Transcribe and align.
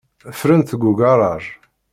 Ffrent 0.39 0.71
deg 0.73 0.83
ugaṛaj. 0.91 1.43